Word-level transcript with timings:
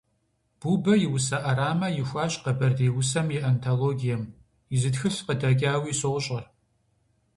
Бубэ 0.59 0.93
и 1.05 1.07
усэ 1.15 1.37
Ӏэрамэ 1.43 1.87
ихуащ 2.01 2.33
«Къэбэрдей 2.43 2.91
усэм 2.99 3.27
и 3.35 3.37
антологием», 3.49 4.23
и 4.75 4.77
зы 4.81 4.89
тхылъ 4.93 5.21
къыдэкӀауи 5.25 5.93
сощӀэ. 5.99 6.39